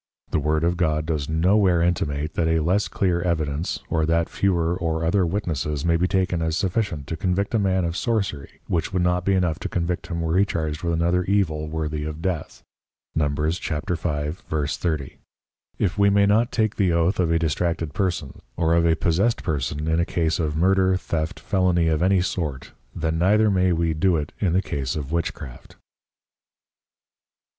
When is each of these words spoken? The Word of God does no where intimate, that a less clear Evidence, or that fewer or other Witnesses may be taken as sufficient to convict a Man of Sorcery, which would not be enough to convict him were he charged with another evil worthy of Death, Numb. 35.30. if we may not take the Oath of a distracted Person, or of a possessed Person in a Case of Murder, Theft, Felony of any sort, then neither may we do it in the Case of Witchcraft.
The 0.31 0.39
Word 0.39 0.63
of 0.63 0.77
God 0.77 1.05
does 1.05 1.29
no 1.29 1.55
where 1.57 1.79
intimate, 1.83 2.33
that 2.33 2.47
a 2.47 2.61
less 2.61 2.87
clear 2.87 3.21
Evidence, 3.21 3.81
or 3.87 4.03
that 4.07 4.29
fewer 4.29 4.75
or 4.75 5.05
other 5.05 5.27
Witnesses 5.27 5.85
may 5.85 5.95
be 5.95 6.07
taken 6.07 6.41
as 6.41 6.57
sufficient 6.57 7.05
to 7.05 7.15
convict 7.15 7.53
a 7.53 7.59
Man 7.59 7.85
of 7.85 7.95
Sorcery, 7.95 8.61
which 8.67 8.91
would 8.91 9.03
not 9.03 9.25
be 9.25 9.33
enough 9.35 9.59
to 9.59 9.69
convict 9.69 10.07
him 10.07 10.19
were 10.21 10.39
he 10.39 10.43
charged 10.43 10.81
with 10.81 10.93
another 10.95 11.23
evil 11.25 11.67
worthy 11.67 12.03
of 12.03 12.19
Death, 12.19 12.63
Numb. 13.13 13.35
35.30. 13.35 15.17
if 15.77 15.99
we 15.99 16.09
may 16.09 16.25
not 16.25 16.51
take 16.51 16.77
the 16.77 16.91
Oath 16.91 17.19
of 17.19 17.29
a 17.29 17.37
distracted 17.37 17.93
Person, 17.93 18.41
or 18.57 18.73
of 18.73 18.87
a 18.87 18.95
possessed 18.95 19.43
Person 19.43 19.87
in 19.87 19.99
a 19.99 20.03
Case 20.03 20.39
of 20.39 20.57
Murder, 20.57 20.97
Theft, 20.97 21.39
Felony 21.39 21.87
of 21.89 22.01
any 22.01 22.21
sort, 22.21 22.71
then 22.95 23.19
neither 23.19 23.51
may 23.51 23.71
we 23.71 23.93
do 23.93 24.15
it 24.17 24.31
in 24.39 24.53
the 24.53 24.63
Case 24.63 24.95
of 24.95 25.11
Witchcraft. 25.11 25.75